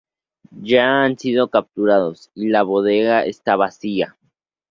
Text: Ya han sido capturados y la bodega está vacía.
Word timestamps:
Ya 0.63 1.03
han 1.03 1.15
sido 1.19 1.49
capturados 1.51 2.31
y 2.33 2.47
la 2.47 2.63
bodega 2.63 3.23
está 3.23 3.55
vacía. 3.55 4.17